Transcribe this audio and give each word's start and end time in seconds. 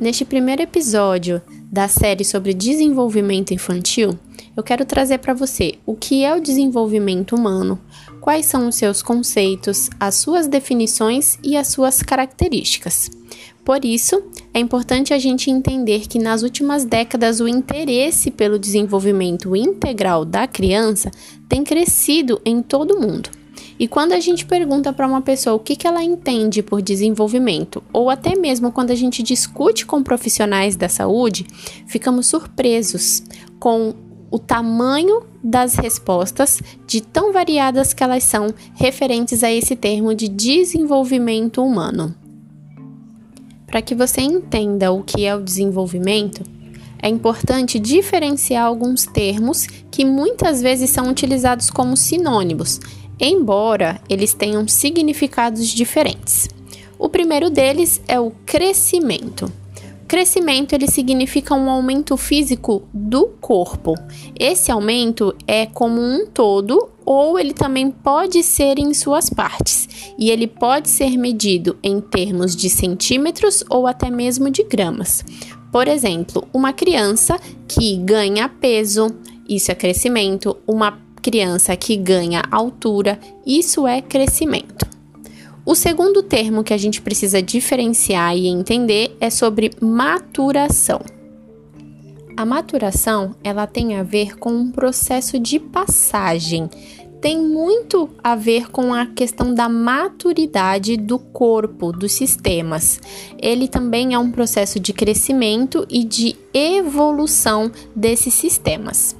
Neste 0.00 0.24
primeiro 0.24 0.62
episódio 0.62 1.42
da 1.64 1.88
série 1.88 2.24
sobre 2.24 2.54
desenvolvimento 2.54 3.52
infantil, 3.52 4.16
eu 4.56 4.62
quero 4.62 4.84
trazer 4.84 5.18
para 5.18 5.34
você 5.34 5.74
o 5.84 5.96
que 5.96 6.24
é 6.24 6.32
o 6.32 6.40
desenvolvimento 6.40 7.34
humano, 7.34 7.80
quais 8.20 8.46
são 8.46 8.68
os 8.68 8.76
seus 8.76 9.02
conceitos, 9.02 9.90
as 9.98 10.14
suas 10.14 10.46
definições 10.46 11.36
e 11.42 11.56
as 11.56 11.66
suas 11.66 12.00
características. 12.00 13.10
Por 13.64 13.84
isso, 13.84 14.22
é 14.54 14.60
importante 14.60 15.12
a 15.12 15.18
gente 15.18 15.50
entender 15.50 16.06
que 16.06 16.20
nas 16.20 16.44
últimas 16.44 16.84
décadas 16.84 17.40
o 17.40 17.48
interesse 17.48 18.30
pelo 18.30 18.56
desenvolvimento 18.56 19.56
integral 19.56 20.24
da 20.24 20.46
criança 20.46 21.10
tem 21.48 21.64
crescido 21.64 22.40
em 22.44 22.62
todo 22.62 22.94
o 22.94 23.00
mundo. 23.00 23.37
E 23.78 23.86
quando 23.86 24.12
a 24.12 24.18
gente 24.18 24.44
pergunta 24.44 24.92
para 24.92 25.06
uma 25.06 25.22
pessoa 25.22 25.54
o 25.54 25.60
que, 25.60 25.76
que 25.76 25.86
ela 25.86 26.02
entende 26.02 26.62
por 26.62 26.82
desenvolvimento, 26.82 27.82
ou 27.92 28.10
até 28.10 28.34
mesmo 28.34 28.72
quando 28.72 28.90
a 28.90 28.94
gente 28.94 29.22
discute 29.22 29.86
com 29.86 30.02
profissionais 30.02 30.74
da 30.74 30.88
saúde, 30.88 31.46
ficamos 31.86 32.26
surpresos 32.26 33.22
com 33.60 33.94
o 34.30 34.38
tamanho 34.38 35.22
das 35.42 35.76
respostas, 35.76 36.60
de 36.86 37.00
tão 37.00 37.32
variadas 37.32 37.94
que 37.94 38.02
elas 38.02 38.24
são, 38.24 38.48
referentes 38.74 39.44
a 39.44 39.50
esse 39.50 39.76
termo 39.76 40.14
de 40.14 40.28
desenvolvimento 40.28 41.64
humano. 41.64 42.14
Para 43.66 43.80
que 43.80 43.94
você 43.94 44.20
entenda 44.20 44.90
o 44.92 45.02
que 45.02 45.24
é 45.24 45.34
o 45.34 45.42
desenvolvimento, 45.42 46.42
é 47.00 47.08
importante 47.08 47.78
diferenciar 47.78 48.66
alguns 48.66 49.06
termos 49.06 49.66
que 49.90 50.04
muitas 50.04 50.60
vezes 50.60 50.90
são 50.90 51.08
utilizados 51.08 51.70
como 51.70 51.96
sinônimos 51.96 52.80
embora 53.20 54.00
eles 54.08 54.34
tenham 54.34 54.66
significados 54.66 55.68
diferentes. 55.68 56.48
O 56.98 57.08
primeiro 57.08 57.50
deles 57.50 58.00
é 58.08 58.18
o 58.18 58.32
crescimento. 58.44 59.50
Crescimento 60.08 60.72
ele 60.72 60.88
significa 60.88 61.54
um 61.54 61.68
aumento 61.68 62.16
físico 62.16 62.82
do 62.94 63.26
corpo. 63.40 63.94
Esse 64.38 64.72
aumento 64.72 65.36
é 65.46 65.66
como 65.66 66.00
um 66.00 66.26
todo 66.26 66.88
ou 67.04 67.38
ele 67.38 67.52
também 67.52 67.90
pode 67.90 68.42
ser 68.42 68.78
em 68.78 68.92
suas 68.92 69.30
partes, 69.30 69.88
e 70.18 70.30
ele 70.30 70.46
pode 70.46 70.90
ser 70.90 71.16
medido 71.16 71.78
em 71.82 72.00
termos 72.00 72.54
de 72.54 72.68
centímetros 72.68 73.64
ou 73.70 73.86
até 73.86 74.10
mesmo 74.10 74.50
de 74.50 74.62
gramas. 74.62 75.24
Por 75.72 75.88
exemplo, 75.88 76.46
uma 76.52 76.72
criança 76.72 77.38
que 77.66 77.96
ganha 77.96 78.48
peso, 78.48 79.08
isso 79.48 79.70
é 79.70 79.74
crescimento, 79.74 80.56
uma 80.66 80.98
criança 81.20 81.76
que 81.76 81.96
ganha 81.96 82.42
altura, 82.50 83.18
isso 83.46 83.86
é 83.86 84.00
crescimento. 84.00 84.86
O 85.64 85.74
segundo 85.74 86.22
termo 86.22 86.64
que 86.64 86.72
a 86.72 86.78
gente 86.78 87.02
precisa 87.02 87.42
diferenciar 87.42 88.34
e 88.34 88.46
entender 88.46 89.14
é 89.20 89.28
sobre 89.28 89.70
maturação. 89.82 91.00
A 92.34 92.46
maturação, 92.46 93.34
ela 93.44 93.66
tem 93.66 93.96
a 93.96 94.02
ver 94.02 94.38
com 94.38 94.50
um 94.50 94.70
processo 94.70 95.38
de 95.38 95.58
passagem. 95.58 96.70
Tem 97.20 97.36
muito 97.36 98.08
a 98.24 98.34
ver 98.34 98.70
com 98.70 98.94
a 98.94 99.06
questão 99.06 99.52
da 99.52 99.68
maturidade 99.68 100.96
do 100.96 101.18
corpo, 101.18 101.92
dos 101.92 102.12
sistemas. 102.12 103.00
Ele 103.38 103.68
também 103.68 104.14
é 104.14 104.18
um 104.18 104.30
processo 104.30 104.80
de 104.80 104.92
crescimento 104.92 105.84
e 105.90 106.02
de 106.02 106.34
evolução 106.54 107.70
desses 107.94 108.32
sistemas. 108.32 109.14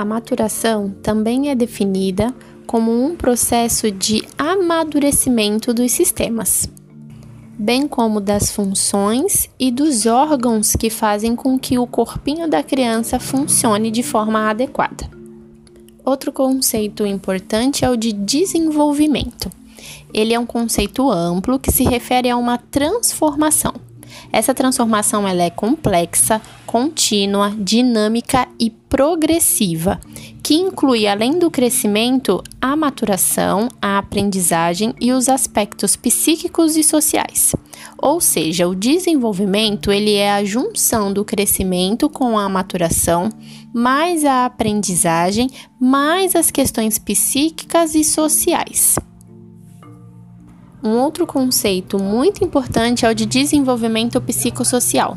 A 0.00 0.04
maturação 0.06 0.94
também 1.02 1.50
é 1.50 1.54
definida 1.54 2.34
como 2.66 2.90
um 2.90 3.14
processo 3.14 3.90
de 3.90 4.26
amadurecimento 4.38 5.74
dos 5.74 5.92
sistemas, 5.92 6.66
bem 7.58 7.86
como 7.86 8.18
das 8.18 8.50
funções 8.50 9.50
e 9.58 9.70
dos 9.70 10.06
órgãos 10.06 10.74
que 10.74 10.88
fazem 10.88 11.36
com 11.36 11.58
que 11.58 11.78
o 11.78 11.86
corpinho 11.86 12.48
da 12.48 12.62
criança 12.62 13.20
funcione 13.20 13.90
de 13.90 14.02
forma 14.02 14.48
adequada. 14.48 15.06
Outro 16.02 16.32
conceito 16.32 17.04
importante 17.04 17.84
é 17.84 17.90
o 17.90 17.94
de 17.94 18.10
desenvolvimento. 18.10 19.52
Ele 20.14 20.32
é 20.32 20.40
um 20.40 20.46
conceito 20.46 21.10
amplo 21.10 21.58
que 21.58 21.70
se 21.70 21.84
refere 21.84 22.30
a 22.30 22.38
uma 22.38 22.56
transformação 22.56 23.74
essa 24.32 24.54
transformação 24.54 25.26
ela 25.26 25.42
é 25.42 25.50
complexa, 25.50 26.40
contínua, 26.66 27.54
dinâmica 27.58 28.46
e 28.58 28.70
progressiva, 28.70 30.00
que 30.42 30.54
inclui, 30.54 31.06
além 31.06 31.38
do 31.38 31.50
crescimento, 31.50 32.42
a 32.60 32.74
maturação, 32.74 33.68
a 33.80 33.98
aprendizagem 33.98 34.94
e 35.00 35.12
os 35.12 35.28
aspectos 35.28 35.96
psíquicos 35.96 36.76
e 36.76 36.82
sociais. 36.82 37.54
Ou 37.96 38.20
seja, 38.20 38.66
o 38.66 38.74
desenvolvimento 38.74 39.92
ele 39.92 40.14
é 40.14 40.32
a 40.32 40.44
junção 40.44 41.12
do 41.12 41.24
crescimento 41.24 42.08
com 42.08 42.38
a 42.38 42.48
maturação, 42.48 43.28
mais 43.72 44.24
a 44.24 44.44
aprendizagem, 44.44 45.48
mais 45.78 46.34
as 46.34 46.50
questões 46.50 46.98
psíquicas 46.98 47.94
e 47.94 48.02
sociais. 48.02 48.96
Um 50.82 50.96
outro 50.96 51.26
conceito 51.26 51.98
muito 51.98 52.42
importante 52.42 53.04
é 53.04 53.10
o 53.10 53.14
de 53.14 53.26
desenvolvimento 53.26 54.20
psicossocial. 54.20 55.16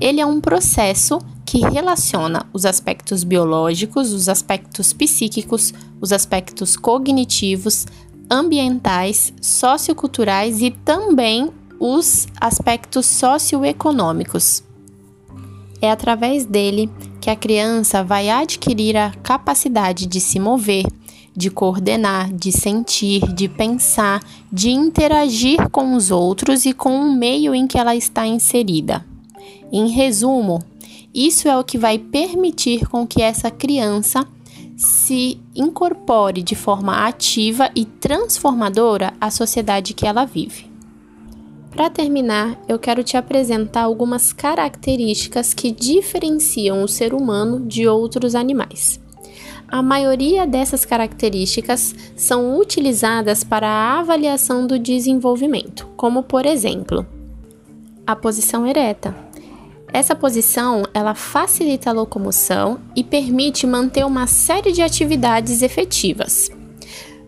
Ele 0.00 0.20
é 0.20 0.26
um 0.26 0.40
processo 0.40 1.18
que 1.44 1.58
relaciona 1.60 2.46
os 2.52 2.64
aspectos 2.64 3.22
biológicos, 3.22 4.12
os 4.12 4.28
aspectos 4.28 4.92
psíquicos, 4.92 5.74
os 6.00 6.12
aspectos 6.12 6.76
cognitivos, 6.76 7.86
ambientais, 8.30 9.34
socioculturais 9.42 10.62
e 10.62 10.70
também 10.70 11.50
os 11.78 12.28
aspectos 12.40 13.06
socioeconômicos. 13.06 14.62
É 15.82 15.90
através 15.90 16.44
dele 16.44 16.90
que 17.20 17.30
a 17.30 17.36
criança 17.36 18.04
vai 18.04 18.30
adquirir 18.30 18.96
a 18.96 19.10
capacidade 19.22 20.06
de 20.06 20.20
se 20.20 20.38
mover, 20.38 20.84
de 21.36 21.50
coordenar, 21.50 22.32
de 22.32 22.50
sentir, 22.52 23.20
de 23.32 23.48
pensar, 23.48 24.22
de 24.52 24.70
interagir 24.70 25.68
com 25.70 25.94
os 25.94 26.10
outros 26.10 26.66
e 26.66 26.72
com 26.72 27.00
o 27.00 27.12
meio 27.12 27.54
em 27.54 27.66
que 27.66 27.78
ela 27.78 27.94
está 27.94 28.26
inserida. 28.26 29.04
Em 29.72 29.88
resumo, 29.88 30.60
isso 31.14 31.48
é 31.48 31.56
o 31.58 31.64
que 31.64 31.78
vai 31.78 31.98
permitir 31.98 32.88
com 32.88 33.06
que 33.06 33.22
essa 33.22 33.50
criança 33.50 34.26
se 34.76 35.38
incorpore 35.54 36.42
de 36.42 36.54
forma 36.54 37.06
ativa 37.06 37.70
e 37.74 37.84
transformadora 37.84 39.12
à 39.20 39.30
sociedade 39.30 39.92
que 39.94 40.06
ela 40.06 40.24
vive. 40.24 40.70
Para 41.70 41.88
terminar, 41.88 42.58
eu 42.68 42.78
quero 42.78 43.04
te 43.04 43.16
apresentar 43.16 43.82
algumas 43.82 44.32
características 44.32 45.54
que 45.54 45.70
diferenciam 45.70 46.82
o 46.82 46.88
ser 46.88 47.14
humano 47.14 47.60
de 47.60 47.86
outros 47.86 48.34
animais. 48.34 48.99
A 49.70 49.82
maioria 49.82 50.48
dessas 50.48 50.84
características 50.84 51.94
são 52.16 52.58
utilizadas 52.58 53.44
para 53.44 53.68
a 53.68 54.00
avaliação 54.00 54.66
do 54.66 54.78
desenvolvimento, 54.78 55.86
como 55.96 56.24
por 56.24 56.44
exemplo, 56.44 57.06
a 58.04 58.16
posição 58.16 58.66
ereta. 58.66 59.14
Essa 59.92 60.16
posição, 60.16 60.82
ela 60.92 61.14
facilita 61.14 61.90
a 61.90 61.92
locomoção 61.92 62.80
e 62.96 63.04
permite 63.04 63.64
manter 63.64 64.04
uma 64.04 64.26
série 64.26 64.72
de 64.72 64.82
atividades 64.82 65.62
efetivas. 65.62 66.50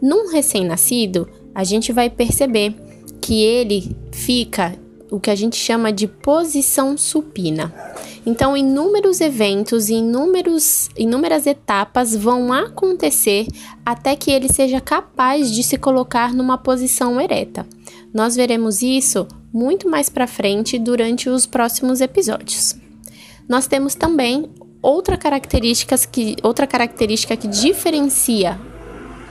Num 0.00 0.32
recém-nascido, 0.32 1.28
a 1.54 1.62
gente 1.62 1.92
vai 1.92 2.08
perceber 2.08 2.74
que 3.20 3.42
ele 3.42 3.94
fica 4.12 4.74
o 5.10 5.20
que 5.20 5.30
a 5.30 5.34
gente 5.34 5.56
chama 5.56 5.92
de 5.92 6.06
posição 6.06 6.96
supina. 6.96 7.74
Então, 8.26 8.56
inúmeros 8.56 9.20
eventos 9.20 9.88
e 9.88 9.94
inúmeros, 9.94 10.90
inúmeras 10.96 11.46
etapas 11.46 12.14
vão 12.14 12.52
acontecer 12.52 13.46
até 13.84 14.14
que 14.14 14.30
ele 14.30 14.52
seja 14.52 14.80
capaz 14.80 15.50
de 15.50 15.62
se 15.62 15.78
colocar 15.78 16.34
numa 16.34 16.58
posição 16.58 17.20
ereta. 17.20 17.66
Nós 18.12 18.36
veremos 18.36 18.82
isso 18.82 19.26
muito 19.52 19.88
mais 19.88 20.08
para 20.08 20.26
frente 20.26 20.78
durante 20.78 21.28
os 21.30 21.46
próximos 21.46 22.00
episódios. 22.00 22.76
Nós 23.48 23.66
temos 23.66 23.94
também 23.94 24.50
outra 24.82 25.16
característica 25.16 25.96
que, 25.98 26.36
outra 26.42 26.66
característica 26.66 27.36
que 27.36 27.48
diferencia 27.48 28.60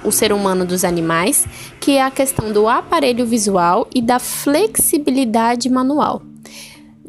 o 0.03 0.11
ser 0.11 0.31
humano 0.31 0.65
dos 0.65 0.83
animais, 0.83 1.45
que 1.79 1.91
é 1.91 2.01
a 2.01 2.11
questão 2.11 2.51
do 2.51 2.67
aparelho 2.67 3.25
visual 3.25 3.87
e 3.93 4.01
da 4.01 4.17
flexibilidade 4.17 5.69
manual. 5.69 6.21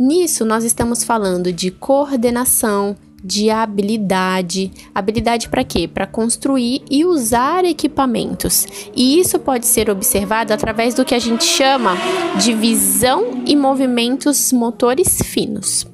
Nisso, 0.00 0.47
nós 0.47 0.64
estamos 0.64 1.05
falando 1.05 1.52
de 1.52 1.70
coordenação, 1.70 2.97
de 3.23 3.50
habilidade. 3.50 4.73
Habilidade 4.94 5.50
para 5.50 5.62
quê? 5.62 5.87
Para 5.87 6.06
construir 6.06 6.82
e 6.91 7.05
usar 7.05 7.67
equipamentos. 7.67 8.67
E 8.97 9.20
isso 9.20 9.38
pode 9.38 9.67
ser 9.67 9.91
observado 9.91 10.55
através 10.55 10.94
do 10.94 11.05
que 11.05 11.14
a 11.14 11.19
gente 11.19 11.44
chama 11.44 11.99
de 12.43 12.55
visão 12.55 13.43
e 13.47 13.55
movimentos 13.55 14.55
motores 14.55 15.20
finos. 15.23 15.87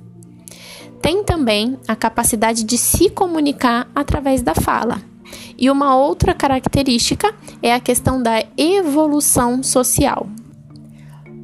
Tem 1.03 1.25
também 1.25 1.77
a 1.89 1.97
capacidade 1.97 2.63
de 2.63 2.79
se 2.79 3.11
comunicar 3.11 3.91
através 3.93 4.41
da 4.41 4.55
fala. 4.55 5.03
E 5.59 5.69
uma 5.69 5.97
outra 5.97 6.33
característica 6.33 7.35
é 7.61 7.75
a 7.75 7.81
questão 7.81 8.23
da 8.23 8.41
evolução 8.57 9.65
social. 9.65 10.29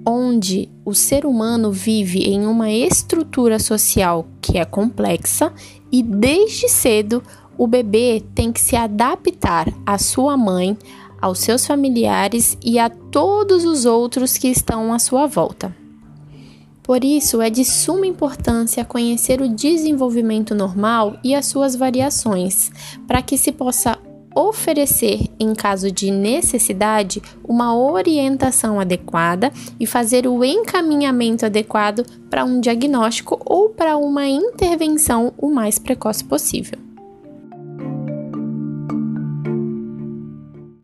Onde 0.04 0.69
o 0.84 0.94
ser 0.94 1.25
humano 1.25 1.70
vive 1.70 2.20
em 2.25 2.46
uma 2.46 2.70
estrutura 2.70 3.58
social 3.58 4.26
que 4.40 4.58
é 4.58 4.64
complexa 4.64 5.52
e 5.90 6.02
desde 6.02 6.69
cedo 6.69 7.22
o 7.56 7.66
bebê 7.66 8.22
tem 8.34 8.50
que 8.52 8.60
se 8.60 8.75
adaptar 8.75 9.72
à 9.87 9.99
sua 9.99 10.37
mãe, 10.37 10.76
aos 11.20 11.38
seus 11.38 11.66
familiares 11.66 12.56
e 12.64 12.78
a 12.78 12.90
todos 12.90 13.64
os 13.64 13.84
outros 13.84 14.37
que 14.37 14.49
estão 14.49 14.93
à 14.93 14.99
sua 14.99 15.26
volta. 15.26 15.75
Por 16.82 17.04
isso, 17.04 17.40
é 17.40 17.49
de 17.49 17.64
suma 17.64 18.06
importância 18.06 18.84
conhecer 18.84 19.40
o 19.40 19.49
desenvolvimento 19.49 20.52
normal 20.52 21.16
e 21.22 21.32
as 21.32 21.46
suas 21.46 21.76
variações, 21.76 22.72
para 23.06 23.22
que 23.22 23.38
se 23.38 23.52
possa 23.52 23.96
oferecer, 24.34 25.29
em 25.38 25.55
caso 25.55 25.90
de 25.90 26.11
necessidade, 26.11 27.23
uma 27.44 27.76
orientação 27.76 28.81
adequada 28.81 29.52
e 29.79 29.87
fazer 29.87 30.26
o 30.26 30.44
encaminhamento 30.44 31.46
adequado 31.46 32.05
para 32.31 32.44
um 32.44 32.61
diagnóstico 32.61 33.40
ou 33.44 33.70
para 33.70 33.96
uma 33.96 34.26
intervenção 34.26 35.32
o 35.37 35.50
mais 35.50 35.79
precoce 35.79 36.25
possível. 36.25 36.92